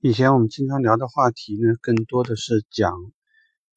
[0.00, 2.92] 以前我们经常聊的话题呢，更多的是讲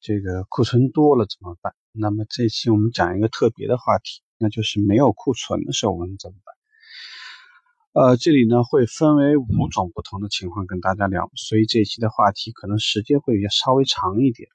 [0.00, 1.74] 这个库存多了怎么办。
[1.92, 8.04] 那么这期我们讲一个特别的话题，那就是没有库存的时候我们怎么办？
[8.04, 14.50] 呃，这里呢会分为五种不同的情况跟大家聊，所以这一期的话题可能时间会稍微长一点。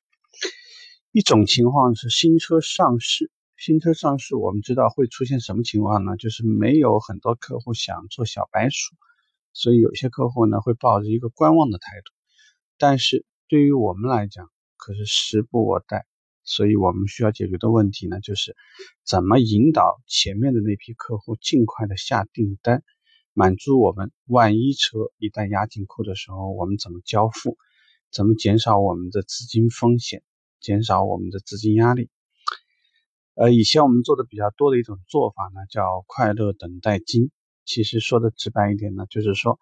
[1.11, 6.15] 一种情况是新车上市，新车上市我们知道会出现什么情况呢？
[6.15, 8.95] 就是没有很多客户想做小白鼠。
[9.55, 12.11] 所以有些客户呢会抱着一个观望的态度，
[12.77, 16.05] 但是对于我们来讲，可是时不我待。
[16.47, 18.55] 所以我们需要解决的问题呢，就是
[19.03, 22.83] 怎么引导前面的那批客户尽快的下订单，
[23.33, 27.57] 满足我们万一车一旦压进库的时候，我们怎么交付，
[28.11, 30.21] 怎么减少我们的资金风险，
[30.59, 32.11] 减少我们的资金压力。
[33.33, 37.31] 呃，以前我们做的比较多的一种做法呢，叫快乐等待金。
[37.65, 39.59] 其实说的直白一点呢，就是说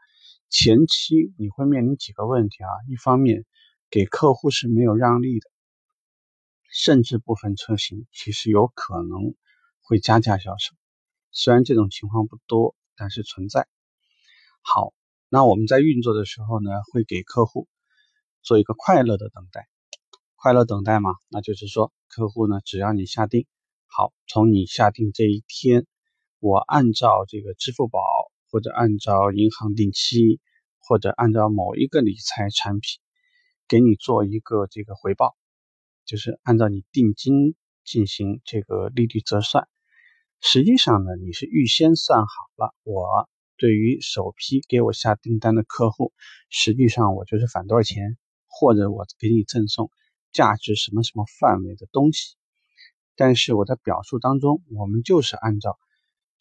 [0.49, 2.69] 前期你会面临几个问题啊。
[2.89, 3.45] 一方面，
[3.89, 5.49] 给客户是没有让利的，
[6.69, 9.35] 甚至部分车型其实有可能
[9.81, 10.75] 会加价销售。
[11.31, 13.67] 虽然这种情况不多，但是存在。
[14.61, 14.93] 好，
[15.29, 17.67] 那我们在运作的时候呢，会给客户
[18.41, 19.67] 做一个快乐的等待。
[20.35, 23.47] 快乐等待嘛，那就是说客户呢，只要你下定，
[23.87, 25.87] 好，从你下定这一天。
[26.43, 28.01] 我按照这个支付宝，
[28.51, 30.41] 或者按照银行定期，
[30.77, 32.99] 或者按照某一个理财产品，
[33.69, 35.37] 给你做一个这个回报，
[36.03, 39.69] 就是按照你定金进行这个利率折算。
[40.41, 46.11] 实际上呢，你是预先算好了，我对于首批给我下订单的客户，
[46.49, 49.89] 实际上我就是返多少钱，或者我给你赠送
[50.33, 52.35] 价值什么什么范围的东西。
[53.15, 55.79] 但是我在表述当中，我们就是按照。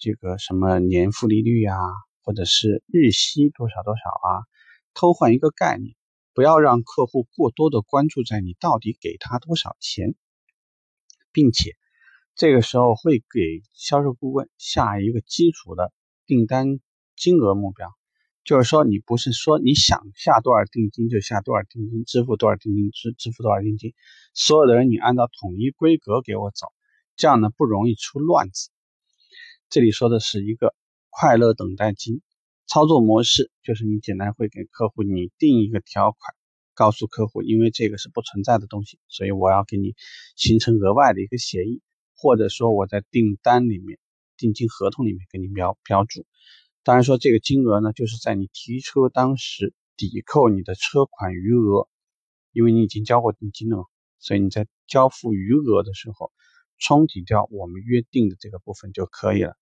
[0.03, 1.79] 这个什么年复利率啊，
[2.25, 4.43] 或者是日息多少多少啊，
[4.95, 5.95] 偷换一个概念，
[6.35, 10.17] 不要让客户过多的关注在你到底给他多少钱，
[11.31, 11.77] 并且
[12.35, 15.93] 这个时候会给销售顾问下一个基础的
[16.27, 16.81] 订单
[17.15, 17.89] 金额目标，
[18.43, 23.95] 就是说你不是说你想下多少定金就下多少定金，支付多少定金支支付多少定金，
[24.35, 26.67] 所有的人你按照统一规格给我走，
[27.15, 28.72] 这样呢不容易出乱子。
[29.73, 30.75] 这里说的是一个
[31.09, 32.21] 快乐等待金
[32.67, 36.19] 操作模式，就是你简单会给客户拟定一个条款，
[36.75, 39.95] 告诉客户，因为这个是不存在的东西，所以我要给你
[40.37, 41.81] 形成额外的一个协议，
[42.15, 43.99] 或者说我在订单里面、
[44.37, 46.27] 定金合同里面给你标标注。
[46.83, 51.89] 当然说这个金额呢，就是在你提车当时抵扣你的车款余额，
[52.53, 53.85] 因为你已经交过定金了嘛，
[54.19, 56.31] 所以你在交付余额的时候。
[56.85, 59.57] 冲抵掉我们约定的这个部分就可以了。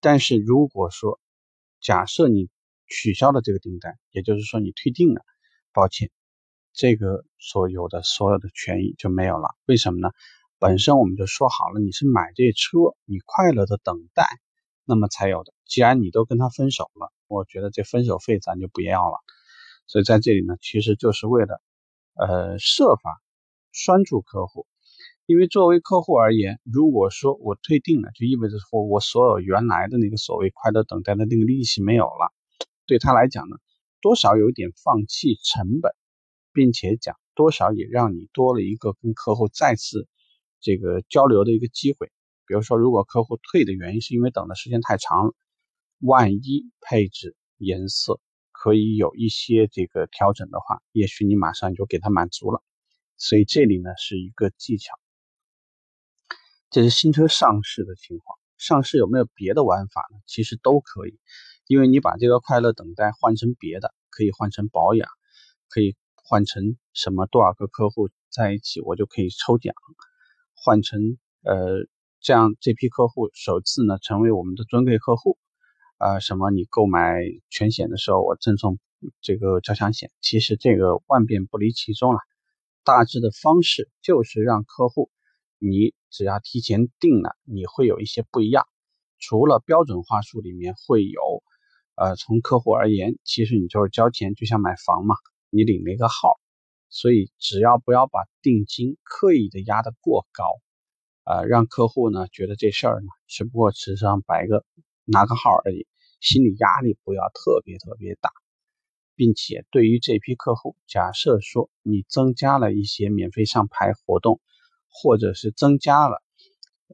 [0.00, 1.20] 但是如果说
[1.80, 2.48] 假设你
[2.86, 5.22] 取消了这个订单，也就是说你退订了，
[5.72, 6.10] 抱歉，
[6.72, 9.56] 这个所有的所有的权益就没有了。
[9.66, 10.10] 为什么呢？
[10.58, 14.26] 本身我们就说好了，你是买这车，你快乐的等待，
[14.84, 15.52] 那么才有的。
[15.66, 19.18] 既然你都跟他分手了，我觉得这分手费咱就不要了。
[19.86, 21.62] 所以在这里呢，其实就是为了
[22.14, 23.20] 呃设法
[23.72, 24.66] 拴住客户。
[25.28, 32.32] 因为作为客户而言，如果说我退订了，就意味着说我所有原来的那个所谓快乐等待的那个利息没有了，
[32.86, 33.58] 对他来讲呢，
[34.00, 35.92] 多少有点放弃成本，
[36.54, 40.08] 并且讲多少也让你多了一个跟客户再次
[40.62, 42.10] 这个交流的一个机会。
[42.46, 45.34] 比如说，如果客户退的原因是因为等的时间太长了，
[45.98, 48.18] 万一配置颜色
[48.50, 52.62] 可以有一些这个调整的话，也许你马上就给他满足了。
[53.18, 54.94] 所以这里呢是一个技巧。
[56.70, 60.18] 这是新车上市的情况，上市有没有别的玩法呢？
[60.26, 61.18] 其实都可以，
[61.66, 65.08] 因为你把这个快乐等待换成别的，可以换成保养，
[65.70, 69.74] 可以换成什么多少个客户在一起，我就可以抽奖，
[70.54, 71.86] 换成呃
[72.20, 75.38] 这样这批客户首次呢成为我们的尊贵客户，
[75.96, 78.78] 啊什么你购买全险的时候我赠送
[79.22, 82.20] 这个交强险，其实这个万变不离其宗了，
[82.84, 85.10] 大致的方式就是让客户。
[85.58, 88.66] 你只要提前定了，你会有一些不一样。
[89.18, 91.20] 除了标准话术里面会有，
[91.96, 95.16] 呃，从客户而言，其实你就是交钱，就像买房嘛，
[95.50, 96.38] 你领了一个号，
[96.88, 100.44] 所以只要不要把定金刻意的压得过高，
[101.24, 104.64] 呃，让客户呢觉得这事儿呢只不过纸上白个
[105.04, 105.88] 拿个号而已，
[106.20, 108.30] 心理压力不要特别特别大，
[109.16, 114.40] 并且对于这批客户，假设说你增加了一些免费上牌活动。
[114.90, 116.22] 或者是增加了，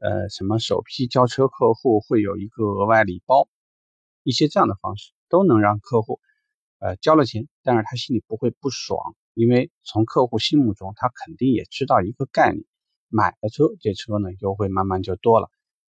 [0.01, 3.47] 呃，什么首批交车客户会有一个额外礼包，
[4.23, 6.19] 一些这样的方式都能让客户
[6.79, 12.63] 呃，交了钱，但是他心里不会不爽，因为从客户心目中，他肯定也知道一个概念，
[13.09, 15.49] 买了车，这车呢优惠慢慢就多了。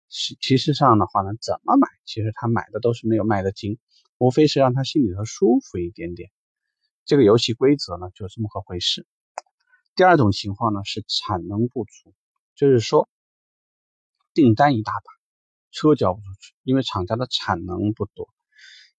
[0.07, 3.79] 其其实上的话呢，怎么买，其实他买的都是没有卖的精，
[4.17, 6.29] 无非是让他心里头舒服一点点。
[7.03, 9.05] 这个游戏规则呢，就这么个回事。
[9.97, 12.13] 第二种情况呢是产能不足，
[12.55, 13.09] 就是说
[14.35, 15.11] 订单一大把，
[15.71, 18.29] 车交不出去，因为厂家的产能不多。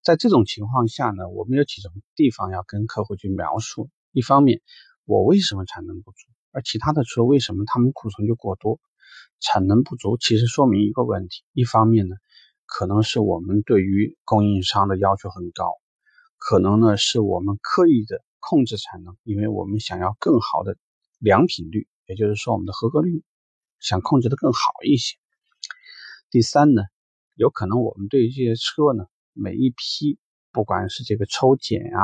[0.03, 3.91] 在这种情况下呢，我们有几种地方要跟客户去描述。
[4.11, 4.61] 一方面，
[5.05, 8.81] 我为什么产能不足，而其他的车为什么他们库存就过多？
[9.39, 12.17] 产能不足其实说明一个问题：一方面呢，
[12.67, 15.75] 可能是我们对于供应商的要求很高，
[16.39, 20.77] 可能呢是我们刻意的控制产能，因为我们想要更好的。
[21.19, 23.23] 良品率，也就是说我们的合格率
[23.81, 25.17] 想控制的更好一些。
[26.31, 26.83] 第三呢，
[27.35, 30.19] 有可能我们对于这些车呢，每一批
[30.53, 32.03] 不管是这个抽检啊，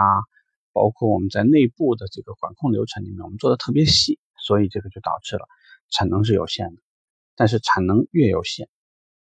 [0.73, 5.47] 包括我们在内部的这个管控流程里面，我们做的特别细，所以这个就导致了
[5.91, 6.83] 产能是有限的。
[7.37, 8.69] 但是产能越有限，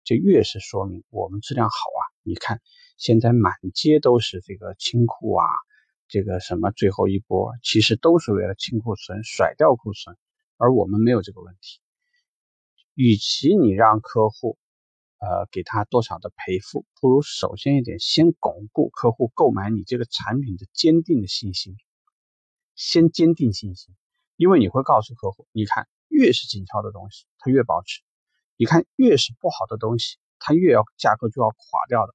[0.04, 2.02] 就越是说明我们质量好啊。
[2.22, 2.60] 你看
[2.96, 5.46] 现在满街都是这个清库啊。
[6.08, 10.16] 这个什么最后一波，其实都是为了清库存、甩掉库存，
[10.56, 11.80] 而我们没有这个问题。
[12.94, 14.58] 与其你让客户，
[15.18, 21.76] 呃，给他多少的赔付，不如首先一点，先巩固客户购买你这个产品的坚定的信心，
[22.74, 23.94] 先坚定信心，
[24.36, 28.00] 因为你会告诉客户，你看，越是紧俏的东西，它越保值；
[28.56, 31.56] 你看，越是不好的东西，它越要价格就要垮
[31.86, 32.14] 掉的。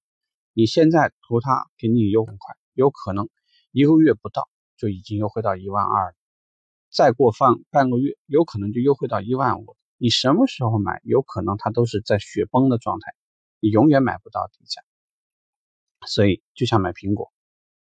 [0.53, 3.29] 你现在图它给你优很快，有可能。
[3.73, 4.47] 一个月不到
[4.77, 6.15] 就已经优惠到一万二了，
[6.91, 9.75] 再过半半个月有可能就优惠到一万五。
[9.97, 13.15] 你什么时候买，有可能它都是在雪崩的状态，
[13.59, 14.83] 你永远买不到低价。
[16.05, 17.33] 所以就像买苹果，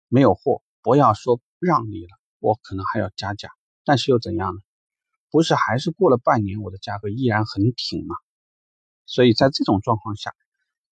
[0.08, 3.52] 没有货，不要说让利了，我可能还要加价，
[3.84, 4.62] 但是又怎样呢？
[5.30, 8.16] 不是还是过了半年，我的价格依然很挺吗？
[9.06, 10.34] 所以在这种状况下，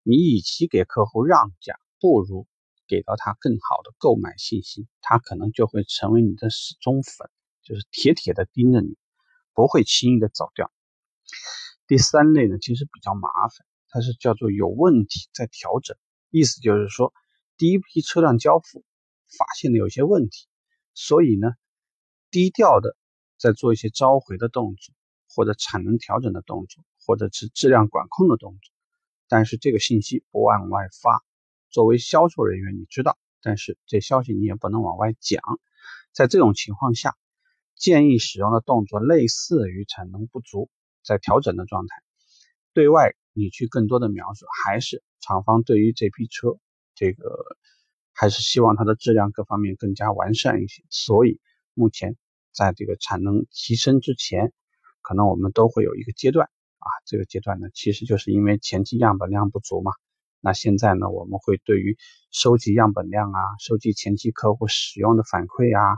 [0.03, 2.45] 你与其给客户让价，不如。
[2.93, 7.27] 给到他更好的购买信息，他可能就会成为你的死忠粉，
[7.63, 8.95] 就是铁铁的盯着你，
[9.55, 10.71] 不会轻易的走掉。
[11.87, 15.97] 第三类呢，其实比较麻烦，它是叫做有问题在调整，
[16.29, 17.11] 意思就是说，
[17.57, 18.83] 第一批车辆交付
[19.39, 20.45] 发现了有些问题，
[20.93, 21.47] 所以呢，
[22.29, 22.95] 低调的
[23.39, 24.93] 在做一些召回的动作，
[25.33, 28.71] 或者产能调整的动作，或者是质量管控的动作，
[29.27, 31.23] 但是这个信息不往外发。
[31.73, 35.41] 作为销售人员，你知道，但是这消息你也不能往外讲。
[36.11, 37.17] 在这种情况下，
[37.75, 40.69] 建议使用的动作类似于产能不足
[41.03, 41.95] 在调整的状态。
[42.73, 46.59] 对外你去更多的描述，还是厂方对于这批车，
[46.93, 47.57] 这个
[48.13, 50.83] 还是希望它的质量各方面更加完善一些。
[50.91, 51.41] 所以
[51.73, 52.15] 目前
[52.51, 54.53] 在这个产能提升之前，
[55.01, 56.45] 可能我们都会有一个阶段
[56.77, 59.91] 啊，这个阶段呢，其实就是因为前期样本量不足嘛。
[60.45, 61.97] 那现在呢，我们会对于
[62.29, 65.97] 收集样本量啊，收集前期客户使用的反馈啊，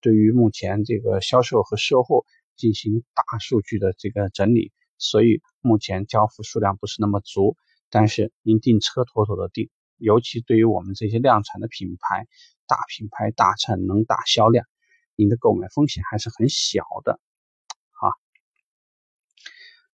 [0.00, 2.26] 对于目前这个销售和售后
[2.56, 4.72] 进行大数据的这个整理。
[4.98, 7.56] 所以目前交付数量不是那么足，
[7.88, 12.26] 但是您订车妥妥的订，尤其对于我们这些量产的品牌、
[12.66, 14.66] 大品牌、大产能、大销量，
[15.14, 17.20] 您的购买风险还是很小的。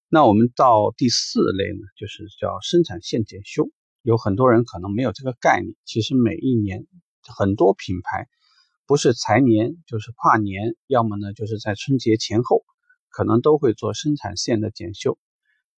[0.08, 3.68] 那我们到第四类呢，就是叫生产线检修。
[4.02, 6.87] 有很多人可能没有这个概念，其实每一年
[7.23, 8.28] 很多品牌
[8.87, 12.64] 不是财年就是跨年，要么呢就是在春节前后，
[13.11, 15.19] 可能都会做生产线的检修。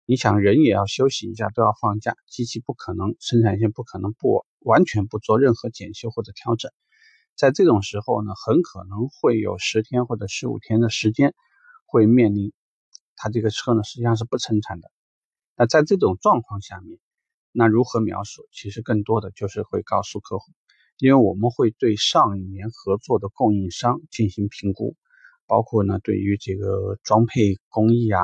[0.07, 6.71] 你想人也要休息一下，都要放假，机器不可能生产线不可能不完全不做任何检修或者调整。
[7.35, 11.35] 在这种时候呢，很可能会有十天或者十五天的时间
[11.87, 12.53] 会面临
[13.17, 14.93] 他这个车呢实际上是不生产的。
[15.57, 17.01] 那在这种状况下面。
[17.53, 18.49] 那如何描述？
[18.51, 20.53] 其实更多的就是会告诉客户，
[20.99, 24.97] 因为我们会对上一年合作的供应商进行评估，
[25.47, 28.23] 包括呢对于这个装配工艺啊，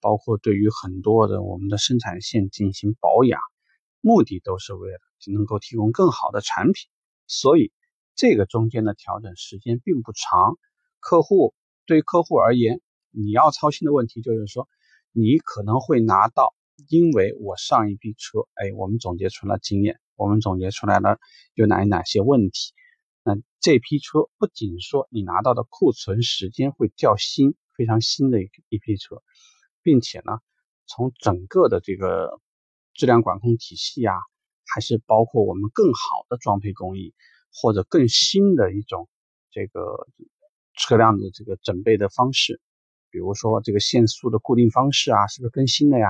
[0.00, 3.40] 包括对于很多的我们的生产线进行保养，
[4.00, 4.98] 目的都是为了
[5.32, 6.90] 能够提供更好的产品。
[7.26, 7.72] 所以
[8.14, 10.58] 这个中间的调整时间并不长。
[11.00, 11.54] 客户
[11.86, 12.80] 对客户而言，
[13.10, 14.68] 你要操心的问题就是说，
[15.12, 16.54] 你可能会拿到。
[16.88, 21.18] 因为我上一批车，哎，我们总结出了经验，我们总结出来了
[21.54, 22.72] 有哪哪些问题。
[23.24, 29.22] 那这批车不仅说你拿到的库存时间会较新，非常新的一一批车，
[29.82, 30.38] 并且呢，
[30.86, 32.40] 从整个的这个
[32.94, 34.14] 质量管控体系啊，
[34.66, 37.14] 还是包括我们更好的装配工艺，
[37.52, 39.08] 或者更新的一种
[39.50, 40.08] 这个
[40.74, 42.60] 车辆的这个整备的方式，
[43.10, 46.08] 比如说这个限速的固定方式啊，是不是更新了呀？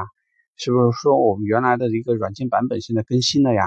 [0.64, 3.64] 是不是说我们原来的一个软件版本现在更新了呀？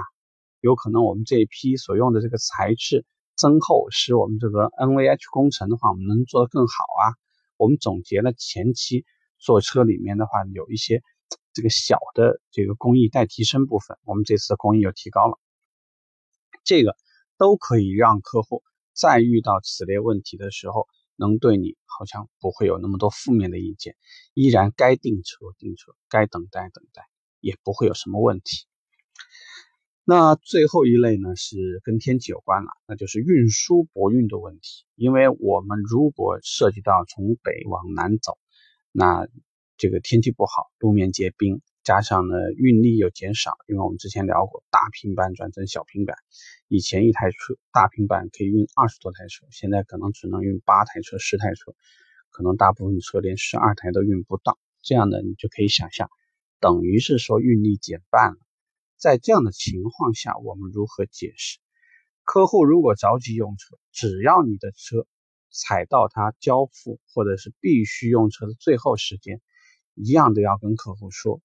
[0.62, 6.74] 有可能我们这一批所用的这个材质增厚，使我们这个 NVH 工程的话，我们能做得更好
[7.04, 7.20] 啊。
[7.58, 9.04] 我们总结了前期
[9.38, 11.04] 做车里面的话，有一些
[11.52, 15.38] 这个小的这个工艺待提升部分，我们这次的工艺又提高了。
[16.64, 16.96] 这个
[17.38, 23.96] 都可以让客户在遇到此类问题的时候，能对你好像不会有那么多负面的意见，
[24.34, 27.04] 依然该订车订车，该等待等待，
[27.40, 28.66] 也不会有什么问题。
[30.04, 34.86] 那最后一类呢，是跟天气有关了，那就是运输泊运的问题。
[34.96, 38.38] 因为我们如果涉及到从北往南走，
[38.92, 39.28] 那
[39.78, 43.54] 这个天气不好，路面结冰，加上呢运力又减少。
[43.68, 46.18] 因为我们之前聊过，大平板转成小平板，
[46.68, 51.74] 以前一台车大平板可以运二十多台车，现在可能只能运八台车、十台车，
[52.32, 54.60] 可能大部分车连十二台都运不到。
[54.82, 56.10] 这样的你就可以想象，
[56.60, 58.38] 等于是说运力减半了。
[58.98, 61.60] 在这样的情况下，我们如何解释？
[62.24, 65.06] 客户如果着急用车，只要你的车
[65.52, 69.42] 踩到他交付或者是必须用车的最后时间，
[69.94, 71.42] 一样的要跟客户说。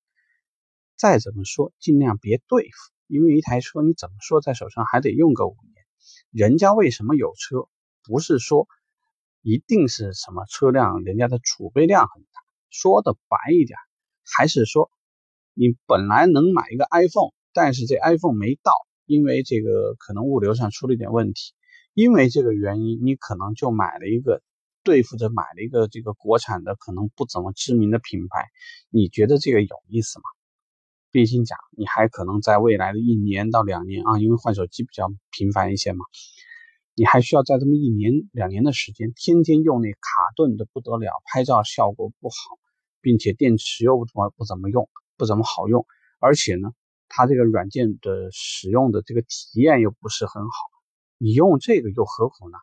[1.00, 5.86] 再怎么说，尽量别对付，因为一台车你怎么说在手上还得用个五年。
[6.30, 7.70] 人家为什么有车？
[8.04, 8.68] 不是说
[9.40, 12.42] 一定是什么车辆，人家的储备量很大。
[12.68, 13.78] 说的白一点，
[14.36, 14.90] 还是说
[15.54, 17.32] 你本来能买一个 iPhone。
[17.54, 18.72] 但是这 iPhone 没到，
[19.06, 21.54] 因为这个可能物流上出了一点问题，
[21.94, 24.42] 因为这个原因，你可能就买了一个
[24.84, 28.50] 对付着买了一个这个国产的可能不怎么知名的品牌，
[28.90, 30.24] 你觉得这个有意思吗？
[31.10, 36.04] 毕竟讲，你还可能在未来的一年到两年啊，因为换手机比较频繁一些嘛，
[36.94, 39.98] 你还需要在这么一年两年的时间，天天用那卡
[40.36, 42.34] 顿的不得了，拍照效果不好，
[43.00, 45.86] 并且电池又不怎么不怎么用，不怎么好用，
[46.18, 46.70] 而且呢。
[47.12, 50.50] 它这个软件的使用的这个体验又不是很好，
[51.18, 52.56] 你用这个又何苦呢？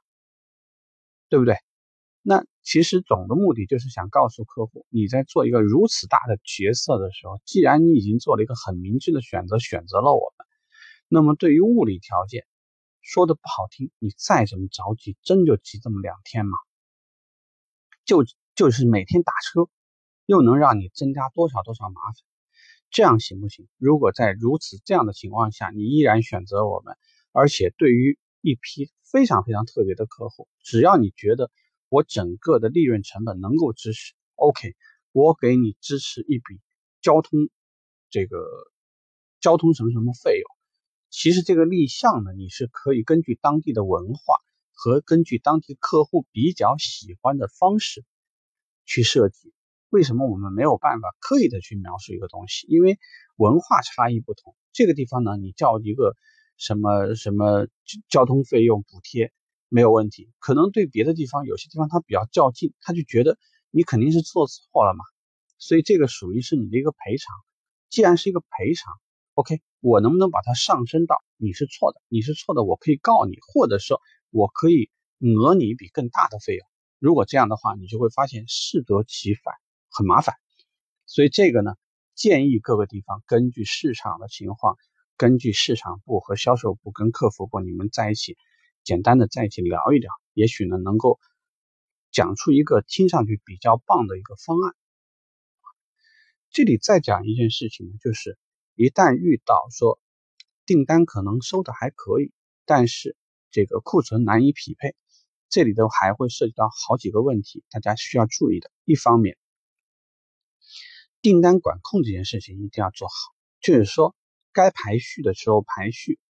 [1.28, 1.58] 对不对？
[2.30, 10.46] 那其实总的目的就是想告诉客户，你在做一个如此大的决策的时候，既然你已经做了一个很明智的选择，选择了我们，
[11.08, 12.46] 那么对于物理条件，
[13.00, 16.58] 说的不好听，你再怎么着急，真就急这么两天吗？
[18.04, 19.70] 就就是每天打车，
[20.26, 22.14] 又能让你增加多少多少麻烦？
[22.90, 23.70] 这样行不行？
[23.78, 26.94] 如果在如此这样的情况下，你依然选择我们，
[27.32, 31.50] 而且对于一批非常非常特别的客户，只要你觉得
[31.90, 34.76] 我整个的利润成本能够支持，OK，
[35.12, 36.60] 我给你支持一笔
[37.02, 37.50] 交通
[38.10, 38.38] 这个
[39.40, 40.50] 交通什么什么费用。
[41.10, 44.36] 其实这个立项呢，你是可以根据当地的文化
[44.74, 48.04] 和根据当地客户比较喜欢的方式
[48.86, 49.54] 去设计。
[49.90, 52.68] 为什么我们没有办法刻意的去描述一个东西？
[52.68, 53.00] 因为
[53.38, 54.54] 文化差异不同。
[54.74, 56.18] 这个地方呢，你叫一个
[56.58, 57.68] 什么什么
[58.10, 59.32] 交通费用补贴
[59.70, 60.30] 没有问题。
[60.40, 63.38] 可能对别的地方，有些地方他比较较劲，他就觉得
[63.72, 65.04] 你肯定是做错了嘛。
[65.58, 67.36] 所以这个属于是你的一个赔偿。
[67.90, 68.94] 既然是一个赔偿
[69.34, 76.68] ，OK，我能不能把它上升到你是错的，你是错的，我可以告你，或者说我可以讹你一笔更大的费用。
[77.00, 79.54] 如果这样的话，你就会发现适得其反。
[79.90, 80.36] 很麻烦，
[81.08, 81.74] 所以这个呢，
[82.14, 84.76] 建议各个地方根据市场的情况，
[85.16, 88.38] 根据市场部和销售部跟客服部你们在一起，
[88.88, 91.20] 简单的在一起聊一聊，也许呢能够
[92.10, 94.74] 讲出一个听上去比较棒的一个方案。
[96.52, 98.40] 这里再讲一件事情呢，就是
[98.76, 100.00] 一旦遇到说
[100.66, 102.32] 订单可能收的还可以，
[102.64, 103.18] 但是
[103.52, 104.96] 这个库存难以匹配，
[105.50, 108.72] 这里头还会涉及到好几个问题，大家需要注意的。
[108.86, 109.38] 一方面。
[111.22, 113.14] 订单管控这件事情一定要做好，
[113.60, 114.16] 就是说
[114.54, 116.22] 该排序的时候排序，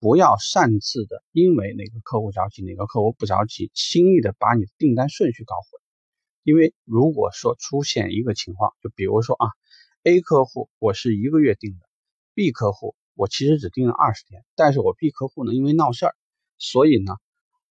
[0.00, 5.80] 不要擅自的因为哪个客户着急，哪个客户不着急，轻易的把你的订单顺序搞混。
[6.42, 9.46] 因为如果说出现一个情况，就比如说啊
[10.04, 11.86] ，A 客户我是一个月订的
[12.34, 16.14] ，B 客户我其实只订了二十天，但是我 B 客户呢因为闹事儿，
[16.56, 17.12] 所以呢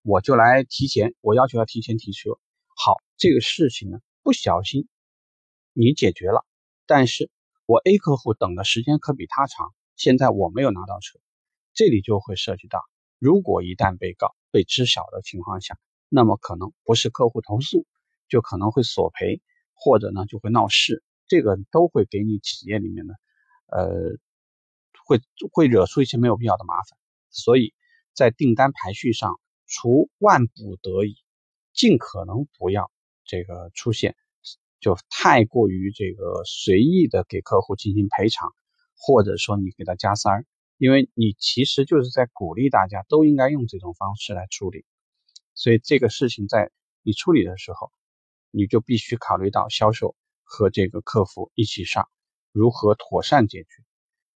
[0.03, 2.38] 我就来提前，我要求要提前提车。
[2.75, 4.88] 好，这个事情呢不小心
[5.74, 6.45] 你解决了。
[6.86, 7.31] 但是
[7.65, 11.19] 我 A 客户等的时间可比他长，现在我没有拿到车，
[11.73, 12.81] 这里就会涉及到，
[13.19, 15.77] 如果一旦被告被知晓的情况下，
[16.09, 17.85] 那么可能不是客户投诉，
[18.27, 19.41] 就可能会索赔，
[19.73, 23.13] 或者呢就会闹事，这个都会给你企业里面的，
[23.67, 24.17] 呃，
[25.05, 25.21] 会
[25.51, 26.97] 会惹出一些没有必要的麻烦。
[27.29, 27.73] 所以
[28.13, 31.15] 在订单排序上，除万不得已，
[31.73, 32.91] 尽可能不要
[33.23, 34.15] 这个出现，
[34.79, 38.51] 就太过于这个随意的给客户进行赔偿，
[38.97, 40.45] 或者说你给他加塞儿，
[40.79, 44.86] 因为你其实就是在鼓励大家都应该用这种方式来处理，
[45.53, 46.71] 所以这个事情在
[47.03, 47.91] 你处理的时候，
[48.50, 52.07] 你就必须考虑到销售和这个客服一起上，
[52.53, 53.69] 如何妥善解决。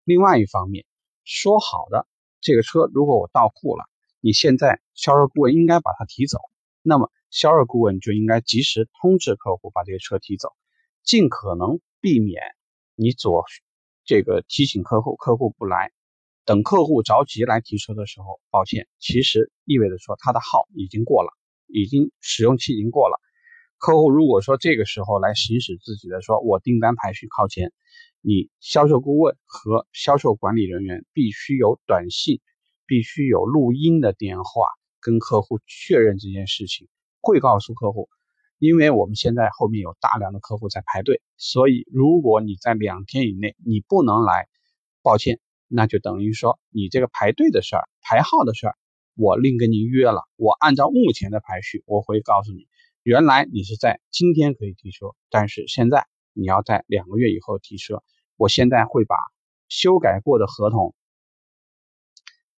[0.03, 0.83] 另外一方面，
[1.23, 2.07] 说好的。
[2.41, 3.85] 这个车如果我到库了，
[4.19, 6.39] 你现在销售顾问应该把它提走，
[6.81, 10.49] 那么销售顾问就应该及时通知客户把这个车提走，
[11.03, 12.41] 尽可能避免
[12.95, 13.45] 你左
[14.03, 15.91] 这个提醒客户，客户不来，
[16.45, 21.29] 等客户着急来提车的时候，抱歉，其实意味着说他的号已经过了，
[21.67, 23.19] 已经使用期已经过了。
[23.77, 27.71] 客户如果说这个时候来行使自己的说我订单排序靠前。
[28.23, 32.39] 你销售顾问和销售管理人员必须有短信，
[32.85, 34.67] 必须有录音的电话
[34.99, 36.87] 跟客户确认这件事情，
[37.19, 38.09] 会告诉客户，
[38.59, 44.47] 因为我们现在后面有大量的客户在排队，所以如果你在两天以内你不能来，
[45.01, 45.39] 抱歉，
[45.71, 48.75] 那就等于说你这个排队的事儿、排号的事儿，
[49.15, 52.67] 我另跟您约了，我按照目前的排序，我会告诉你，
[53.03, 56.05] 原来你是在今天可以提车，但是现在。
[56.33, 58.03] 你要在两个月以后提车，
[58.37, 59.17] 我现在会把
[59.67, 60.95] 修改过的合同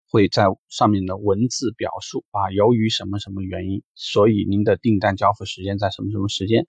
[0.06, 6.66] 会在上面的文字表述啊，由于什么什么原因，所以您的订单交付时间在什么什么时间，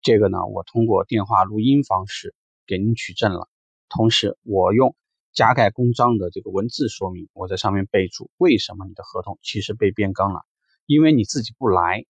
[0.00, 2.34] 这个呢，我通过电话录音方式
[2.66, 3.46] 给您取证了，
[3.90, 4.96] 同时我用
[5.38, 10.40] 加盖公章的这个文字说明，我在上面备注为什么你的合同其实被变更了，
[10.84, 12.04] 因为你自己不来，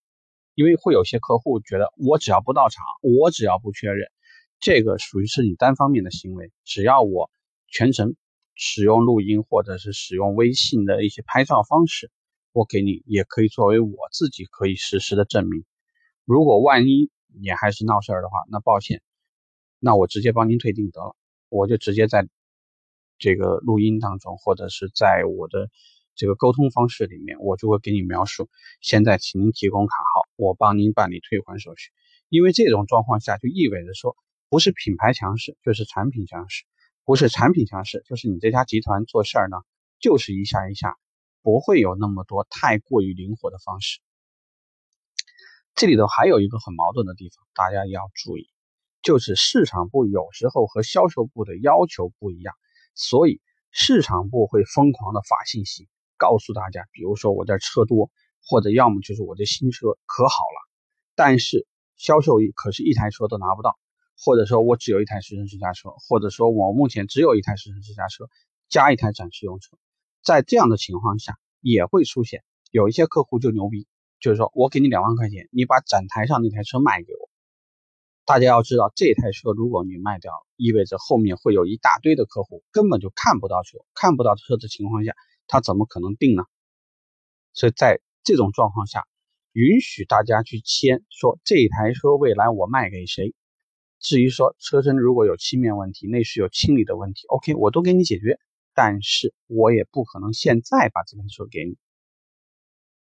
[0.55, 4.09] 因为会有些客户觉得我只要不到场，我只要不确认。
[4.61, 7.31] 这个属于是你单方面的行为，只要我
[7.67, 8.17] 全程
[8.55, 12.11] 使用录音或者是使用微信的一些拍照方式，
[12.53, 15.67] 我给你也可以作为我自己可以实时的证明。
[16.25, 19.03] 如果万一你还是闹事儿的话，那抱歉，
[19.79, 21.15] 那我直接帮您退订得了，
[21.51, 22.27] 我就直接在
[23.19, 25.71] 这个录音当中或者是在我的
[26.15, 28.49] 这个沟通方式里面，我就会给你描述，
[28.81, 31.91] 现在请您提供卡号，我帮您办理退款手续。
[32.29, 34.17] 因为这种状况下就意味着说。
[34.51, 36.65] 不是品牌强势，就是产品强势；
[37.05, 39.59] 不是产品强势，就是你这家集团做事儿呢，
[40.01, 40.97] 就是一下一下，
[41.43, 44.01] 不会有那么多太过于灵活的方式。
[45.75, 48.49] 这里头还有一个很矛盾的地方，大家要注意，
[49.03, 52.55] 就是市场部有时候和销售部的要求不一样，
[52.99, 58.11] 所以市场部会疯狂的发信息告诉大家，比如说我这车多，
[58.45, 60.69] 或者要么就是我这新车可好了，
[61.15, 63.79] 但是销售可是一台车都拿不到。
[64.21, 68.29] 或者说我只有一台实乘试驾车，或者说我目前只有一台实乘试驾车
[68.69, 69.79] 加一台展示用车，
[70.25, 73.87] 在这样的情况下也会出现有一些客户就牛逼，
[74.19, 77.28] 就是说我给你两万块钱，你把展台上那台车卖给我。
[78.29, 85.15] 大家要知道，这台车如果你卖掉了，意味着后面会有一大堆的客户根本就看不到车，看不到车的情况下，
[85.47, 86.43] 他怎么可能定呢？
[87.55, 89.07] 所以在这种状况下，
[89.53, 93.35] 允许大家去签，说这台车未来我卖给谁。
[93.99, 98.39] 至于说车身如果有漆面问题、内饰有清理的问题，OK，我都给你解决。
[98.75, 101.79] 但是我也不可能现在把这台车给你。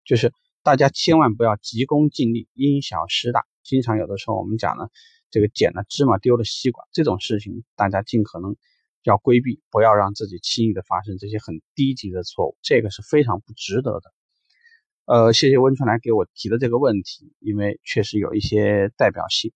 [0.04, 3.46] 就是大家千万不要急功近利、因小失大。
[3.64, 4.88] 经常有的时候我们讲呢，
[5.30, 8.54] 这个捡了芝麻丢了西瓜这种事情，大家尽可能
[9.02, 14.12] 要规避，不要让自己轻易的发生这些很低级的错误，这个是非常不值得的。
[15.06, 19.52] 呃，谢谢温春来给我提的这个问题，因为确实有一些代表性，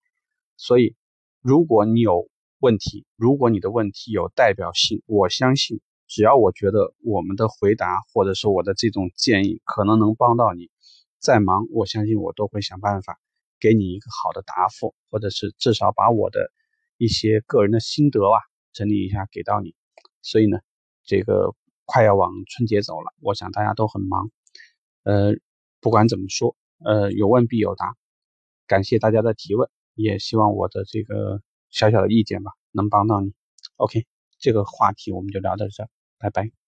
[0.57, 0.95] 所以。
[1.41, 2.27] 如果你有
[2.59, 10.69] 问题，如果你的问题有代表性，我相信只要我觉得我们的回答或者是我的这种建议可能能帮到你，
[11.17, 13.17] 再忙我相信我都会想办法
[13.59, 16.51] 给你一个好的答复，或者是至少把我的
[16.97, 18.39] 一些个人的心得啊
[18.73, 19.75] 整理一下给到你。
[20.21, 20.59] 所以呢，
[21.03, 24.29] 这个快要往春节走了，我想大家都很忙，
[25.03, 25.33] 呃，
[25.81, 27.95] 不管怎么说，呃，有问必有答，
[28.67, 29.69] 感谢大家的提问。
[29.95, 31.41] 也希望我的这个
[31.71, 33.33] 小小的意见吧，能帮到你。
[33.75, 34.05] OK，
[34.39, 36.58] 这个话题我们就聊到这，拜拜。